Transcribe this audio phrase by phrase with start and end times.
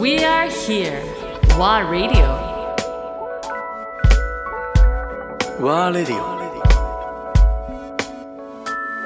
[0.00, 1.02] We are here.
[1.58, 2.24] WA Radio.
[5.60, 6.40] ワーレディオ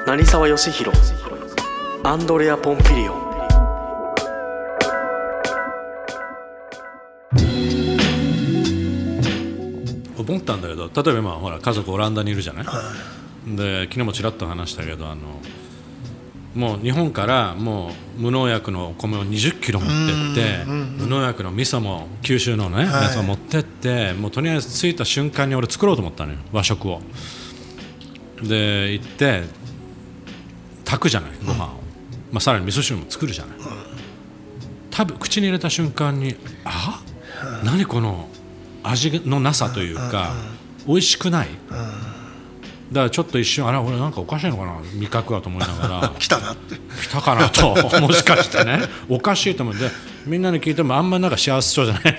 [0.07, 0.97] 成沢義弘
[2.05, 3.25] アンドレア・ポンピリオン
[10.17, 12.65] 思ったんだけど例えば今ほら家族オランダにいるじゃない、
[13.53, 15.41] で昨日もちらっと話したけどあの
[16.55, 19.95] もう日本からもう無農薬のお米を20キロ持って
[20.31, 27.01] って、無農薬の味噌も九州のね、やつを持ってってもうとりあえず着いた瞬間に俺作ろうと思ったのよ和食を。
[28.41, 29.43] で行って
[30.83, 31.67] 炊くじゃないご飯を、
[32.31, 33.57] まあ、さらに味噌汁も作るじゃない、
[34.91, 37.01] 多分口に入れた瞬間にあ
[37.63, 38.29] 何この
[38.83, 40.33] 味のなさというか、
[40.85, 41.47] 美味しくない、
[42.91, 44.77] だからちょっと一瞬あれ俺なんかおかしいのかな？
[44.93, 46.13] 味覚はと思いながら。
[46.19, 46.75] 来たなって。
[46.75, 47.75] 来たかなと。
[47.99, 48.81] もしかしてね。
[49.09, 49.89] おかしいと思って
[50.25, 52.17] みんなに聞いてもあんまりなんか幸せそうじゃない。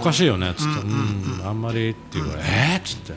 [0.00, 2.42] おかしいよねっつって「うんあんまり」って言うから
[2.74, 3.12] 「えっ?」っつって。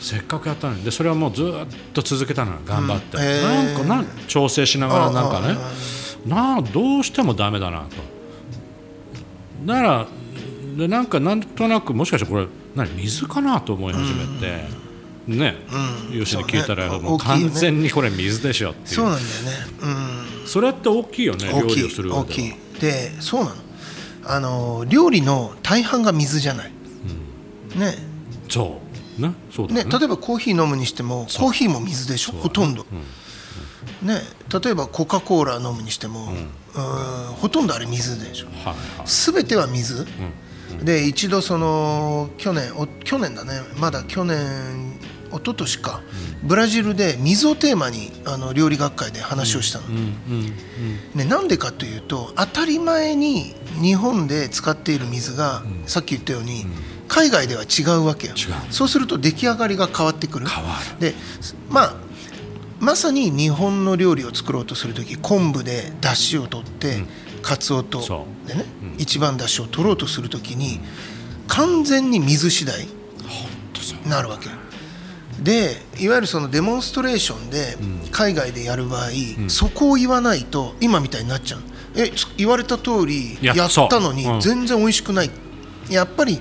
[0.00, 0.84] せっかくやったのに。
[0.84, 1.46] でそれはもうずっ
[1.94, 3.42] と続けたのよ頑張って、へー。
[3.42, 5.56] なんかなん調整しながらなんかね。
[6.26, 7.86] なあどうしてもダメだなと。
[9.64, 10.06] だから
[10.76, 14.64] でなんかなんとなくもしかしてこれ何水かなと思い始めて、
[15.26, 15.56] ね、
[16.12, 18.90] 吉に聞いたら、もう完全にこれ水でしょって。
[18.90, 19.52] いうそうなんだよね。
[20.42, 20.46] うん。
[20.46, 22.24] それって大きいよね料大きい理をする上では。
[22.24, 22.54] 大きい。
[22.80, 23.56] でそうなの。
[24.26, 26.72] あの料理の大半が水じゃない、
[27.76, 27.94] ね。
[28.48, 28.80] そ
[29.18, 29.22] う。
[29.22, 29.34] ね。
[29.54, 29.80] そうだね。
[29.80, 32.32] よね例えばコーヒー飲むにしてもコーヒーも水でしょ？
[32.32, 32.86] ほとんど、
[34.02, 34.20] ね。
[34.62, 36.48] 例えばコカ・コーラ飲むにしても、うん。
[37.36, 38.46] ほとんどあれ水でしょ？
[38.46, 38.76] はいはい。
[39.06, 40.06] 全ては水、
[40.82, 43.60] で一度その去年お去年だね。
[43.78, 44.93] まだ去年
[45.34, 46.00] 一昨年か、
[46.42, 49.86] ブラジルで水をテーマにあの料理学会で話をしたの、
[51.14, 56.66] ね、なんでかというと当たり前に日本で使っている水が、さっき言ったように、
[57.08, 58.34] 海外では違うわけよ。
[58.70, 60.46] そうすると出来上がりが変わってくる。
[61.00, 61.14] で
[61.68, 61.94] まあ
[62.80, 67.02] まさに日本の料理を作ろうとする時昆布で出汁を取って、
[67.40, 68.64] かつおとそでね、
[68.98, 70.80] 一番出汁を取ろうとする時に
[71.46, 74.48] 完全に水次第になるわけ
[75.42, 77.76] でいわゆるそのデモンストレーションで
[78.10, 79.08] 海外でやる場合、
[79.48, 81.60] そこを言わないと今みたいになっちゃう。
[81.96, 85.30] えつ言われた通りいややったのに全然美味しくない、
[85.90, 86.40] やっぱり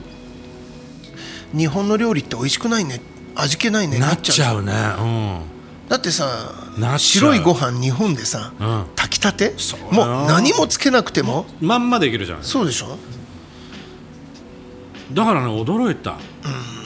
[1.56, 3.02] 日本の料理って美味しくないね。
[3.36, 4.00] 味気ないね。
[4.00, 4.64] なっちゃう。
[4.64, 4.72] ね。
[5.90, 6.54] だってさ
[6.98, 8.86] 白いご飯日本でさ、うん。
[8.96, 9.54] 炊きたて？
[9.92, 11.46] もう何もつけなくても？
[11.62, 12.44] うんまんまできるじゃない。
[12.44, 12.98] そうでしょ？
[15.12, 16.18] だからね驚いた、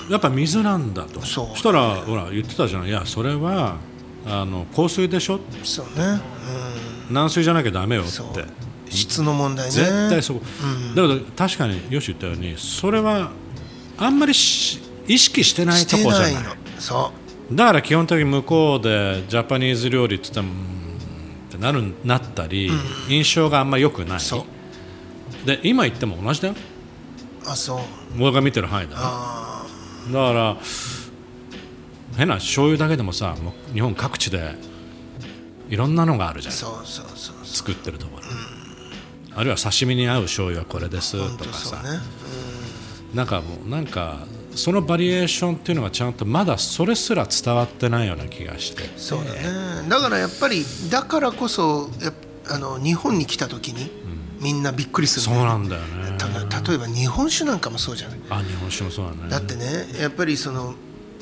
[0.09, 1.21] やっぱ水なんだと。
[1.21, 1.57] そう。
[1.57, 2.89] したらほら言ってたじゃない。
[2.89, 3.77] いやそれは
[4.25, 5.39] あの香水でしょ。
[5.63, 6.21] そうね、
[7.09, 8.45] 軟水じゃなきゃダメよって。
[8.89, 9.71] 質の問題ね。
[9.71, 10.41] 絶対そこ、
[10.95, 13.31] だけど確かによし言ったようにそれは
[13.97, 16.33] あんまりし意識してないとこじゃない。
[16.79, 17.11] そ
[17.51, 20.47] だから基本的に向こうでジャパニーズ料理って言っ
[21.47, 22.69] ってなるなったり、
[23.09, 24.19] 印象があんまり良くない。
[24.19, 24.45] そ
[25.43, 25.47] う。
[25.47, 26.53] で今言っても同じだよ。
[26.53, 27.79] うあそう。
[28.17, 29.01] 僕が見てる範囲だね。
[29.01, 29.46] あ
[30.07, 30.57] だから
[32.17, 34.55] 変な醤油だけでもさもう日本各地で
[35.69, 36.53] いろんなのがあるじゃん。
[36.53, 38.23] そうそうそう作ってるところ、
[39.35, 41.99] あるいは刺身に合う醤油はこれです本とかさ、当そうね。
[43.13, 44.25] なんかもうなんか
[44.55, 48.89] そのバリエーションっていうのがちゃんとまだそれすら伝わってないような気がして。
[48.97, 49.87] そうだね。
[49.87, 51.89] だからやっぱりだからこそ
[52.49, 53.91] あの日本に来た時に、
[54.39, 55.87] みんなびっくりするそうなんだよね。
[56.05, 56.06] た
[56.67, 58.19] 例えば日本酒なんかもそうじゃない。
[58.29, 59.29] あ日本酒もそうだね。
[59.29, 59.65] だってね
[59.99, 60.75] やっぱりその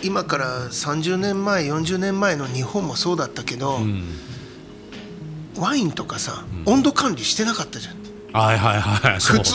[0.03, 3.79] 今から30年前40年前の日本もそうだったけど、
[5.57, 7.95] ワインとかさ、温度管理してなかったじゃん。
[8.33, 9.19] はいはいはい。
[9.19, 9.53] 普通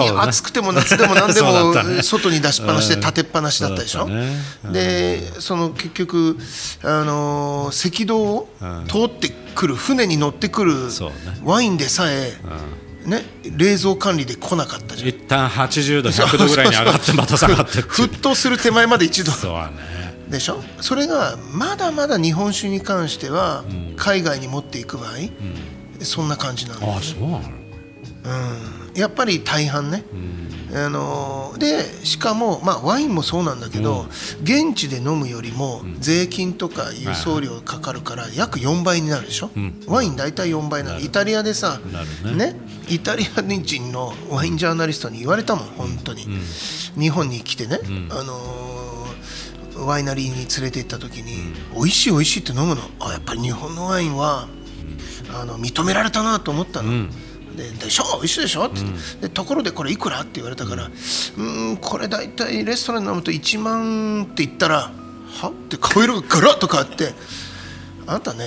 [0.00, 1.72] に暑くても夏でも何でも
[2.02, 4.08] 外に出しっぱなしで立てっぱなしだったでしょ、
[4.72, 6.36] でその結局、
[6.82, 8.48] あのー赤道を
[8.88, 10.74] 通ってくる船に乗ってくる
[11.44, 12.36] ワインでさえ、
[13.06, 13.24] ね、
[13.56, 15.08] 冷蔵管理で来なかったじゃん。
[15.08, 19.32] 一旦80度100度ぐらいに上がってまた下がって沸騰 する手前まで一度。
[19.32, 19.96] そうだね。
[20.28, 20.62] でしょ？
[20.80, 23.64] それがまだまだ日本酒に関しては
[23.96, 25.10] 海外に持っていく場合、
[26.02, 27.42] そんな感じなんだよあそうなの？
[28.94, 30.04] やっぱり大半ね、
[30.74, 34.06] あのーでしかも、まあ、ワインもそうなんだけど、
[34.42, 39.50] 現地で飲むよりも税金とか輸送料かかるから約4倍になるでしょ、
[39.86, 42.56] ワイン大体4倍なのイタリアでさなるね。
[42.88, 46.26] イタリア人のワインジャーナリストに言われたもん本当に、
[46.98, 47.80] 日本に来てね、
[48.10, 52.82] あのーワイナリーに連れて行った時に、美味しい美味しいって飲むの？
[53.00, 54.48] あやっぱり日本のワインは、
[55.38, 57.08] あの認められたなと思ったの、
[57.56, 58.80] ででしょ一緒でしょって、
[59.22, 64.92] でところでこれいくらって言われたからうーんこれ大体レストランで飲むと1万って言ったら
[65.40, 65.48] は？
[65.48, 67.14] って顔色がガラッと変わって
[68.06, 68.46] あなたね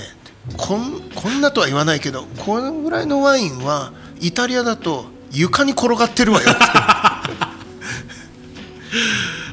[0.58, 6.60] こんこんなとは言わないけどこのぐらいのワインはイタリアだと床に転がってるわよって。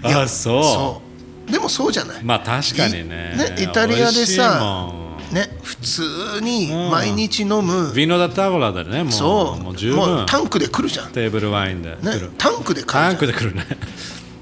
[0.09, 1.03] いやあそ
[1.49, 1.53] う。
[1.53, 2.25] でもそうじゃない。
[2.25, 3.33] まあ確かにね。
[3.35, 6.03] いねイタリアで美味しいさね普通
[6.43, 9.13] に毎日飲む、ビーノダタボラでねもう。
[9.13, 10.27] そうもう十分。
[10.27, 11.97] タンクで来るじゃん、ね、テーブルワインで。
[12.03, 13.11] 来る、タンクで来るじゃん。
[13.11, 13.67] タンクで来るね。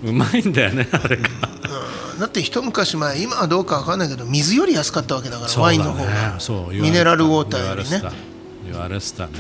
[0.05, 1.29] うまいんだよねあれが。
[1.29, 1.31] う
[1.91, 6.39] んだって一昔前今はどうかわかんないけど水より安かったわけだからワインの方が。
[6.39, 8.03] そうミネラルウォーターよりね。
[8.65, 9.33] 言われてたね。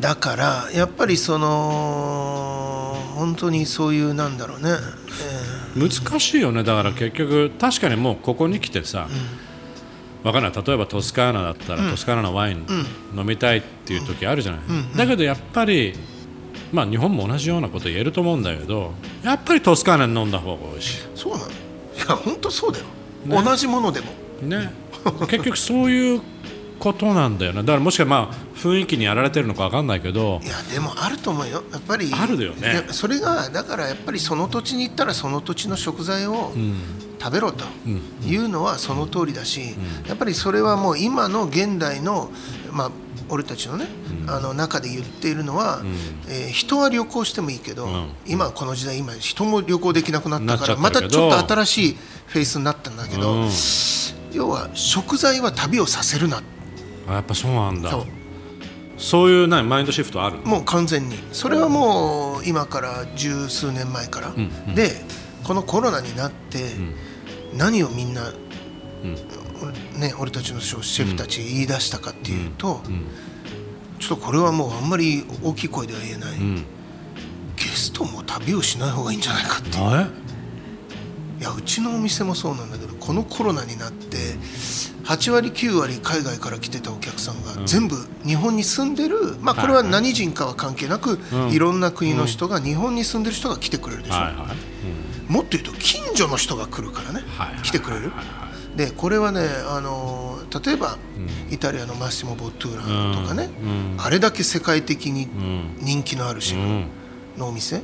[0.00, 4.70] だからやっぱりその本当にそういうなんだろうね、
[5.76, 6.62] え難しいよね。
[6.62, 9.08] だから結局確かにもうここに来てさ、
[10.24, 10.52] わかんない。
[10.52, 12.66] 例えばトスカーナだったら、トスカーナのワイン
[13.14, 14.60] 飲みたいっていう時あるじゃない、
[14.96, 15.94] だけどやっぱり
[16.72, 21.46] まあ日本も同じようなこと言えると思うんだけどやっぱりトスカーナに飲んだ方が美味しーそうなの？
[21.46, 21.50] い
[21.98, 22.84] や本当そうだよ、
[23.28, 24.06] 同じものでも。
[24.42, 24.72] いね。
[25.28, 26.22] 結局そういう
[26.78, 27.60] ことなんだよね。
[27.60, 31.62] だからもしかまあ雰囲気にやられてるのかわかんないけどいやでもあると思うよ。
[31.70, 32.86] やっぱりあるよね。
[32.90, 36.52] それがだからやっぱりその土地に行ったらその土地の食材を
[37.24, 37.64] 食べろと
[38.22, 39.74] いうのはその通りだし、
[40.06, 42.30] やっぱりそれはもう今の現代の
[42.70, 42.90] まあ
[43.30, 43.86] 俺たちのね、
[44.26, 45.80] あの中で言っているのは、
[46.28, 48.10] えー人は旅行してもいいけど、ん。
[48.26, 53.50] 今この時代今人も旅行できなくなったからまたちょっと新しいフェイスになったんだけど、うん。
[54.32, 56.42] 要は食材は旅をさせるな。
[57.08, 57.90] あやっぱそうなんだ。
[57.90, 58.04] そう。
[58.98, 61.16] そういうなマインドシフトあるもう完全に。
[61.32, 64.34] それはもう今から十数年前から、
[64.74, 64.90] で
[65.42, 66.72] このコロナになって、
[67.56, 68.30] 何をみんな、
[69.98, 72.82] ね、俺たちのシェフたち言い出したかっていうと、
[73.98, 76.64] ちょっとこれはもうあんまり大きい声では言えない、ん。
[77.56, 79.84] ゲストも旅をしない方がいいんじゃないかっていう。
[79.84, 80.10] あ
[81.40, 84.16] いやうちのお店もそうなんだけどこのコロナになって
[85.04, 91.50] 8割9割海外から来てたお客さんが全部日本に住んでる、まあ、これは何人かは関係なく、うん。
[91.50, 94.34] いろんな国の人が日本に住んでる人が来てくれるでしょ、はいはい、
[95.34, 97.22] もっと言うと近所の人が来るからね、
[97.62, 98.12] 来てくれる、
[98.76, 100.98] でこれはね、あのー例えば、
[101.50, 103.96] イタリアのマッシモ・ボットゥーラとかね、うん。
[103.98, 105.76] あれだけ世界的にん。
[105.80, 106.86] 人気のあるシェフうん。
[107.36, 107.82] のお店、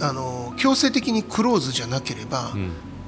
[0.00, 2.52] あのー強制的にクローズじゃなければ、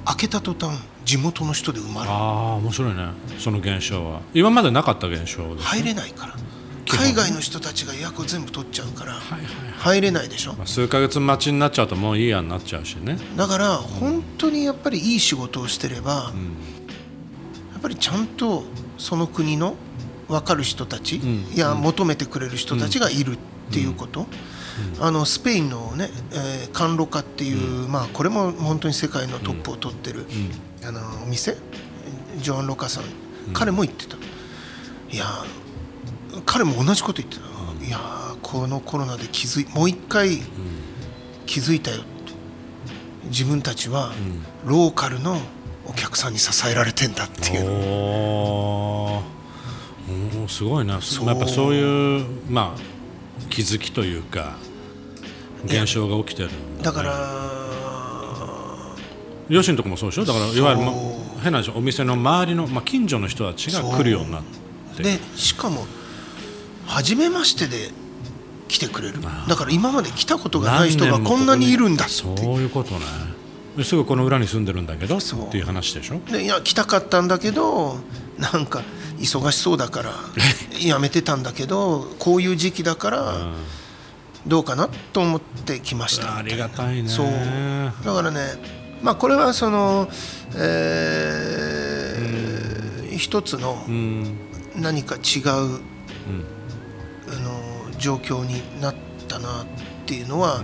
[0.06, 2.10] 開けた途端地元の人で埋まる。
[2.10, 3.08] ああ面白いね。
[3.38, 4.20] その現象は。
[4.32, 6.34] 今までなかった現象入れないから
[6.96, 9.50] 海外の人たちが予約を全部取っちゃうからはいはい
[9.80, 10.54] 入れないでしょ？
[10.54, 13.18] まあ、数ヶ月待ちになっちゃうともういいやになっちゃうしね。
[13.36, 16.32] だから本当にやっぱりいい仕事をしてれば、
[17.72, 18.64] やっぱりちゃんと
[18.98, 19.76] その国の
[20.28, 21.46] 分かる人たち、ん。
[21.54, 23.38] いや求めてくれる人たちがいるっ
[23.72, 24.26] ていうこと、
[25.00, 30.26] あのスペインのね、えーカンロカっていう、まあ、これも本当に世界のトップを取ってる、
[30.84, 31.56] あのお店？
[32.36, 33.04] ジョアン・ロカさん、
[33.54, 34.16] 彼も言ってた。
[35.10, 35.24] いや
[36.46, 37.98] 彼も同じこと言ってた、いや
[38.42, 40.38] このコロナで気づいもう一回
[41.46, 42.10] 気づいたよって。
[43.24, 44.12] 自分たちは
[44.64, 45.38] ローカルの
[45.86, 47.66] お客さんに支えられてんだっていう。
[47.70, 49.30] おー。
[50.10, 51.00] おーすごいな。
[51.00, 51.26] そう。
[51.26, 52.80] やっぱそういうまあ
[53.48, 54.56] 気づきというか
[55.64, 57.10] 現象が起きてるんだだから
[59.48, 60.24] 両親とかもそうでしょ？
[60.24, 60.92] だからいわゆる、ま
[61.42, 64.42] 変な話お店の周りの、まあ、近所の人たちが来るようになっ
[64.96, 65.02] て。
[65.02, 65.86] でしかも
[66.90, 67.90] 初めましてで
[68.68, 69.20] 来てくれる。
[69.48, 72.14] だから今まで来たことがない人がこんなにいるんだって。
[72.14, 73.00] そういうことね。
[73.76, 75.50] ですぐこの裏に住んでるんだけどっそう。
[75.50, 76.20] ていう話でしょ？
[76.30, 77.96] でいや来たかったんだけど
[78.38, 78.82] なんか
[79.18, 80.12] 忙しそうだから
[80.82, 83.34] やめてたんだけどこういう時期だから
[84.46, 86.36] どうかなと思って来ました。
[86.36, 87.08] ありがたいね。
[87.08, 87.26] そう。
[88.04, 88.40] だからね
[89.02, 90.08] まあこれはその、
[90.56, 94.36] えー一つのうん。
[94.76, 95.78] 何か違う、あの
[98.00, 98.94] 状況になっ
[99.28, 99.66] たなっ
[100.06, 100.62] ていうのは、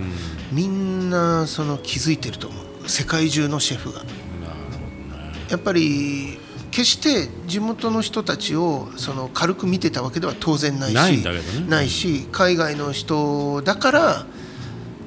[0.50, 2.88] みんなその気づいてると思う。
[2.88, 4.02] 世界中のシェフが。
[5.48, 6.38] やっぱり
[6.72, 11.22] 決して地元の人たちをその軽く見てたわけでは当然ないしないね。
[11.68, 14.26] ないし海外の人だから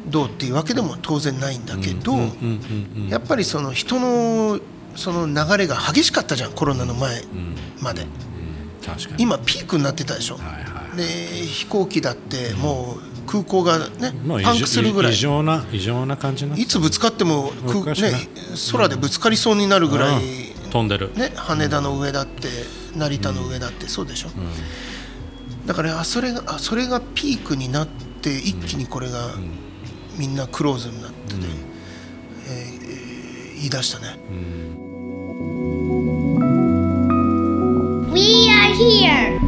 [0.07, 2.25] どうっていうわけでも当然ないんだけど、うんう
[3.05, 4.59] んやっぱりその人の
[4.95, 7.21] その流れが激しかったじゃんコロナの前
[7.81, 8.05] まで、
[8.85, 9.23] 確かに。
[9.23, 14.13] 今ピークになってたでしょ、はいはいで飛行機だってもう空港がね、
[14.43, 15.13] パンクするぐらい。
[15.13, 18.27] 異常な異常な感じいつぶつかっても空、ね、
[18.71, 20.23] 空でぶつかりそうになるぐらい、
[20.71, 22.47] 飛んでる、ね、羽田の上だって、
[22.95, 29.29] 成田の上だって、そうでしょ、うだからそれがそれがピークになって一気にこれが、
[30.17, 31.39] みんなクローズになってて、
[32.49, 32.79] え
[33.57, 34.17] 言い出したね。
[38.11, 39.38] We are here!